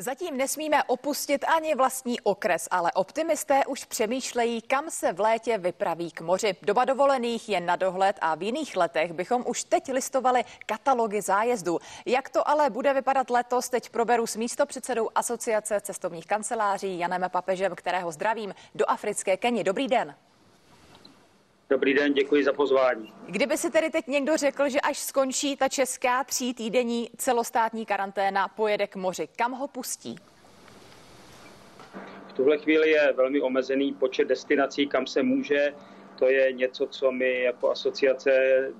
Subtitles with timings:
[0.00, 6.10] Zatím nesmíme opustit ani vlastní okres, ale optimisté už přemýšlejí, kam se v létě vypraví
[6.10, 6.56] k moři.
[6.62, 11.78] Doba dovolených je na dohled a v jiných letech bychom už teď listovali katalogy zájezdů.
[12.06, 17.74] Jak to ale bude vypadat letos, teď proberu s místopředsedou Asociace cestovních kanceláří Janem Papežem,
[17.74, 19.64] kterého zdravím do africké Keni.
[19.64, 20.14] Dobrý den.
[21.70, 23.12] Dobrý den, děkuji za pozvání.
[23.26, 28.48] Kdyby si tedy teď někdo řekl, že až skončí ta česká tří týdenní celostátní karanténa,
[28.48, 30.16] pojede k moři, kam ho pustí?
[32.28, 35.74] V tuhle chvíli je velmi omezený počet destinací, kam se může.
[36.18, 38.30] To je něco, co my jako asociace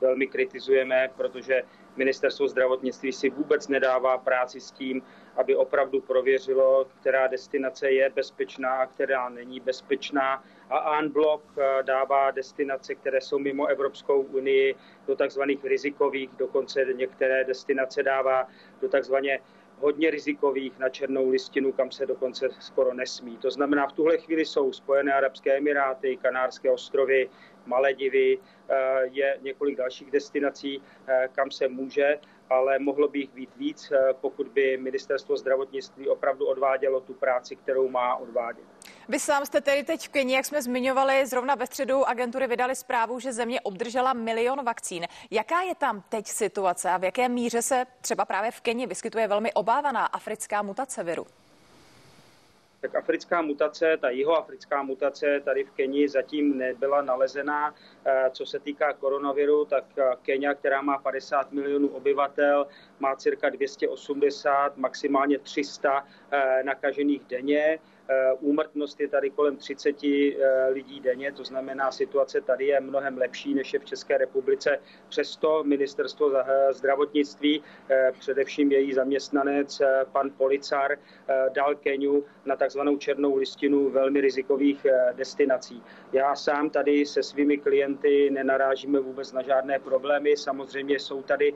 [0.00, 1.62] velmi kritizujeme, protože
[1.96, 5.02] ministerstvo zdravotnictví si vůbec nedává práci s tím,
[5.36, 10.44] aby opravdu prověřilo, která destinace je bezpečná a která není bezpečná.
[10.70, 14.74] A Unblock eh, dává destinace, které jsou mimo Evropskou unii,
[15.06, 18.48] do takzvaných rizikových, dokonce některé destinace dává
[18.80, 19.40] do takzvaně
[19.78, 23.36] hodně rizikových na černou listinu, kam se dokonce skoro nesmí.
[23.36, 27.30] To znamená, v tuhle chvíli jsou Spojené arabské emiráty, Kanárské ostrovy,
[27.66, 28.74] Maledivy, eh,
[29.10, 32.18] je několik dalších destinací, eh, kam se může,
[32.50, 37.56] ale mohlo by jich být víc, eh, pokud by ministerstvo zdravotnictví opravdu odvádělo tu práci,
[37.56, 38.64] kterou má odvádět.
[39.08, 42.76] Vy sám jste tedy teď v Keni, jak jsme zmiňovali, zrovna ve středu agentury vydali
[42.76, 45.06] zprávu, že země obdržela milion vakcín.
[45.30, 49.28] Jaká je tam teď situace a v jaké míře se třeba právě v Keni vyskytuje
[49.28, 51.26] velmi obávaná africká mutace viru?
[52.80, 57.74] Tak africká mutace, ta jihoafrická mutace tady v Keni zatím nebyla nalezená.
[58.04, 62.66] Eh, co se týká koronaviru, tak eh, Kenia, která má 50 milionů obyvatel,
[63.00, 67.78] má cirka 280, maximálně 300 eh, nakažených denně.
[68.40, 73.54] Úmrtnost je tady kolem 30 eh, lidí denně, to znamená, situace tady je mnohem lepší,
[73.54, 74.78] než je v České republice.
[75.08, 76.32] Přesto ministerstvo
[76.70, 77.62] zdravotnictví,
[78.18, 79.82] především její zaměstnanec,
[80.12, 80.98] pan Policar,
[81.54, 85.82] dal Keniu na takzvanou černou listinu velmi rizikových destinací.
[86.12, 90.36] Já sám tady se svými klienty nenarážíme vůbec na žádné problémy.
[90.36, 91.54] Samozřejmě jsou tady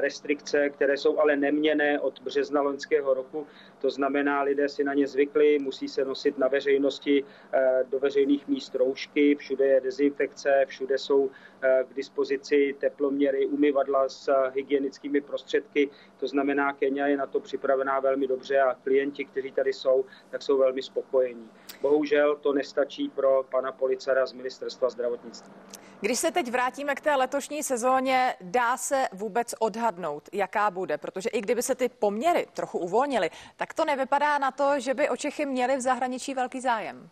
[0.00, 3.46] restrikce, které jsou ale neměné od března loňského roku.
[3.80, 8.48] To znamená, lidé si na ně zvykli, musí se nosit na veřejnosti eh, do veřejných
[8.48, 11.30] míst roušky, všude je dezinfekce, všude jsou
[11.62, 15.90] eh, k dispozici teploměry, umyvadla s eh, hygienickými prostředky.
[16.16, 20.42] To znamená, Kenia je na to připravená velmi dobře a klienti, kteří tady jsou, tak
[20.46, 21.50] jsou velmi spokojení.
[21.80, 25.52] Bohužel to nestačí pro pana policara z ministerstva zdravotnictví.
[26.00, 30.98] Když se teď vrátíme k té letošní sezóně, dá se vůbec odhadnout, jaká bude?
[30.98, 35.08] Protože i kdyby se ty poměry trochu uvolnily, tak to nevypadá na to, že by
[35.08, 37.08] o Čechy měli v zahraničí velký zájem.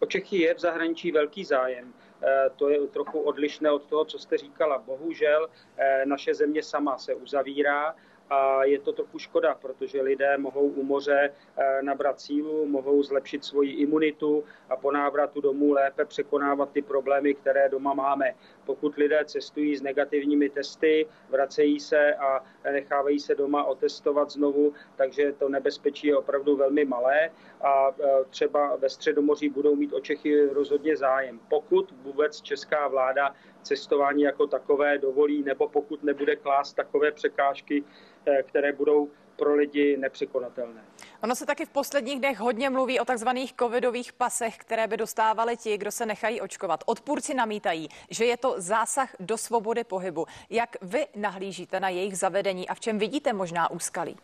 [0.00, 1.92] O Čechy je v zahraničí velký zájem.
[2.22, 4.78] Eh, to je trochu odlišné od toho, co jste říkala.
[4.78, 7.94] Bohužel eh, naše země sama se uzavírá
[8.30, 13.44] a je to trochu škoda, protože lidé mohou u moře eh, nabrat sílu, mohou zlepšit
[13.44, 18.34] svoji imunitu a po návratu domů lépe překonávat ty problémy, které doma máme.
[18.64, 25.32] Pokud lidé cestují s negativními testy, vracejí se a nechávají se doma otestovat znovu, takže
[25.32, 27.30] to nebezpečí je opravdu velmi malé
[27.60, 31.40] a eh, třeba ve Středomoří budou mít o Čechy rozhodně zájem.
[31.48, 37.84] Pokud vůbec česká vláda cestování jako takové dovolí, nebo pokud nebude klást takové překážky,
[38.26, 40.84] Eh, které budou pro lidi nepřekonatelné.
[41.22, 45.56] Ono se taky v posledních dnech hodně mluví o takzvaných covidových pasech, které by dostávali
[45.56, 46.84] ti, kdo se nechají očkovat.
[46.86, 50.26] Odpůrci namítají, že je to zásah do svobody pohybu.
[50.50, 54.16] Jak vy nahlížíte na jejich zavedení a v čem vidíte možná úskalí?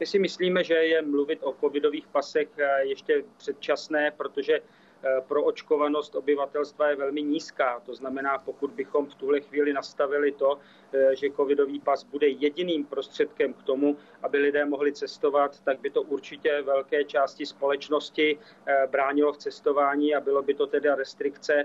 [0.00, 4.60] My si myslíme, že je mluvit o covidových pasech eh, ještě předčasné, protože
[5.04, 7.80] Eh, proočkovanost obyvatelstva je velmi nízká.
[7.80, 10.58] To znamená, pokud bychom v tuhle chvíli nastavili to,
[10.92, 15.90] eh, že covidový pas bude jediným prostředkem k tomu, aby lidé mohli cestovat, tak by
[15.90, 21.64] to určitě velké části společnosti eh, bránilo v cestování a bylo by to teda restrikce,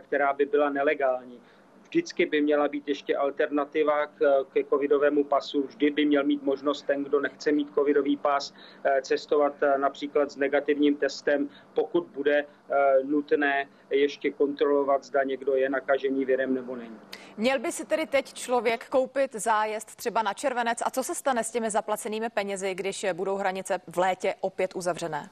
[0.00, 1.40] která by byla nelegální.
[1.86, 5.62] Vždycky by měla být ještě alternativa k, ke covidovému pasu.
[5.62, 10.30] Vždy by měl mít možnost ten, kdo nechce mít covidový pas, eh, cestovat eh, například
[10.30, 12.74] s negativním testem, pokud bude eh,
[13.04, 17.00] nutné ještě kontrolovat, zda někdo je nakažený virem nebo není.
[17.36, 21.44] Měl by si tedy teď člověk koupit zájezd třeba na červenec a co se stane
[21.44, 25.30] s těmi zaplacenými penězi, když budou hranice v létě opět uzavřené?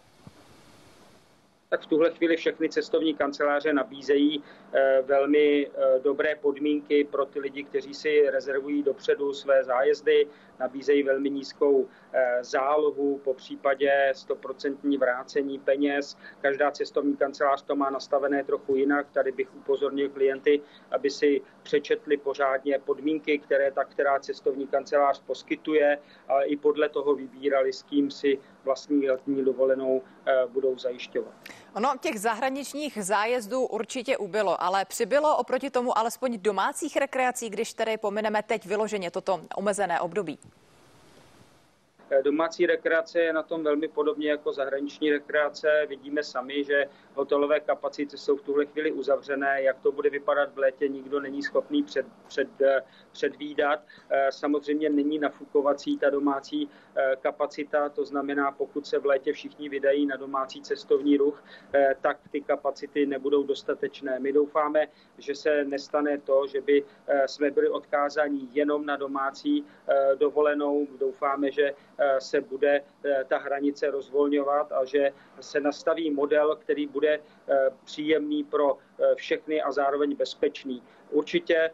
[1.74, 4.42] Tak v tuhle chvíli všechny cestovní kanceláře nabízejí
[4.72, 10.26] eh, velmi eh, dobré podmínky pro ty lidi, kteří si rezervují dopředu své zájezdy,
[10.60, 16.16] nabízejí velmi nízkou eh, zálohu, po případě 100% vrácení peněz.
[16.40, 19.06] Každá cestovní kancelář to má nastavené trochu jinak.
[19.12, 20.60] Tady bych upozornil klienty,
[20.90, 25.98] aby si přečetli pořádně podmínky, které ta která cestovní kancelář poskytuje,
[26.28, 30.02] ale i podle toho vybírali, s kým si vlastní letní dovolenou
[30.48, 31.32] budou zajišťovat.
[31.74, 37.96] Ono těch zahraničních zájezdů určitě ubylo, ale přibylo oproti tomu alespoň domácích rekreací, když tedy
[37.96, 40.38] pomineme teď vyloženě toto omezené období.
[42.10, 45.86] Eh, domácí rekreace je na tom velmi podobně jako zahraniční rekreace.
[45.88, 46.84] Vidíme sami, že
[47.14, 49.62] hotelové kapacity jsou v tuhle chvíli uzavřené.
[49.62, 53.80] Jak to bude vypadat v létě, nikdo není schopný před, před, eh, předvídat.
[54.10, 56.68] Eh, samozřejmě není nafukovací ta domácí
[57.20, 61.44] kapacita, to znamená, pokud se v létě všichni vydají na domácí cestovní ruch,
[62.00, 64.18] tak ty kapacity nebudou dostatečné.
[64.18, 64.86] My doufáme,
[65.18, 66.84] že se nestane to, že by
[67.26, 69.64] jsme byli odkázáni jenom na domácí
[70.18, 70.86] dovolenou.
[70.98, 71.74] Doufáme, že
[72.18, 78.44] se bude eh, ta hranice rozvolňovat a že se nastaví model, který bude eh, příjemný
[78.44, 78.78] pro
[79.14, 80.82] všechny a zároveň bezpečný.
[81.10, 81.70] Určitě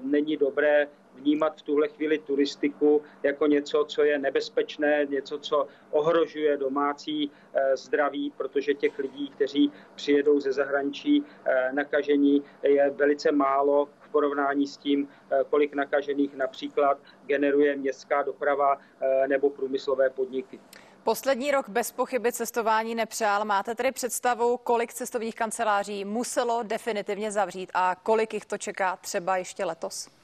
[0.00, 6.56] není dobré vnímat v tuhle chvíli turistiku jako něco, co je nebezpečné, něco, co ohrožuje
[6.56, 7.30] domácí
[7.74, 11.24] zdraví, protože těch lidí, kteří přijedou ze zahraničí
[11.72, 19.28] nakažení, je velice málo porovnání s tím, eh, kolik nakažených například generuje městská doprava eh,
[19.28, 20.60] nebo průmyslové podniky.
[21.04, 23.44] Poslední rok bez pochyby cestování nepřál.
[23.44, 29.36] Máte tedy představu, kolik cestovních kanceláří muselo definitivně zavřít a kolik jich to čeká třeba
[29.36, 30.23] ještě letos?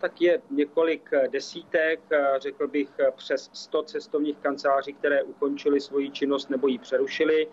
[0.00, 6.50] Tak je několik desítek, eh, řekl bych přes 100 cestovních kanceláří, které ukončily svoji činnost
[6.50, 7.48] nebo ji přerušily.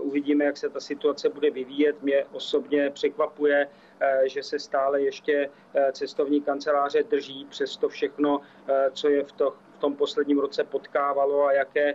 [0.00, 2.02] Uvidíme, jak se ta situace bude vyvíjet.
[2.02, 3.68] Mě osobně překvapuje,
[4.00, 9.24] Eh, že se stále ještě eh, cestovní kanceláře drží přes to všechno, eh, co je
[9.24, 11.94] v, to, v tom posledním roce potkávalo a jaké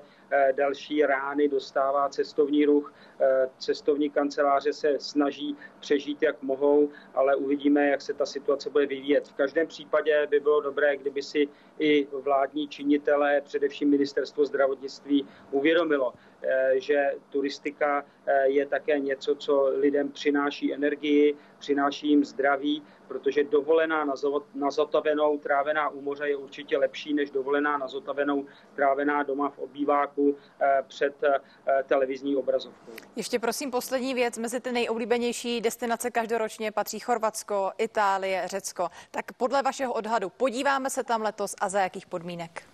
[0.52, 2.94] další rány dostává cestovní ruch.
[3.58, 9.28] Cestovní kanceláře se snaží přežít, jak mohou, ale uvidíme, jak se ta situace bude vyvíjet.
[9.28, 11.48] V každém případě by bylo dobré, kdyby si
[11.80, 16.14] i vládní činitelé, především ministerstvo zdravotnictví, uvědomilo,
[16.74, 18.06] že turistika
[18.44, 24.06] je také něco, co lidem přináší energii, přináší jim zdraví, protože dovolená
[24.54, 28.46] na zotavenou trávená u moře je určitě lepší než dovolená na zotavenou
[28.76, 31.40] trávená doma v obýváku eh, před eh,
[31.84, 32.92] televizní obrazovkou.
[33.16, 34.38] Ještě prosím poslední věc.
[34.38, 38.90] Mezi ty nejoblíbenější destinace každoročně patří Chorvatsko, Itálie, Řecko.
[39.12, 42.71] Tak podle vašeho odhadu podíváme se tam letos a za jakých podmínek?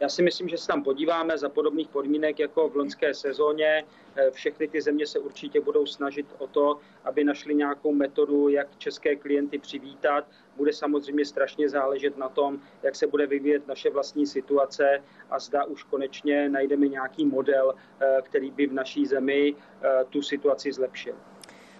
[0.00, 3.84] Já si myslím, že se tam podíváme za podobných podmínek jako v loňské sezóně.
[4.16, 8.78] Eh, všechny ty země se určitě budou snažit o to, aby našli nějakou metodu, jak
[8.78, 10.24] české klienty přivítat.
[10.56, 15.64] Bude samozřejmě strašně záležet na tom, jak se bude vyvíjet naše vlastní situace a zda
[15.64, 21.14] už konečně najdeme nějaký model, eh, který by v naší zemi eh, tu situaci zlepšil.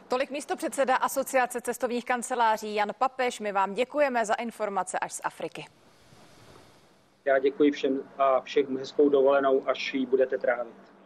[0.08, 3.40] Tolik místo předseda Asociace cestovních kanceláří Jan Papeš.
[3.40, 5.64] My vám děkujeme za informace až z Afriky.
[7.24, 10.97] Já děkuji všem a všem hezkou dovolenou, až ji budete trávit.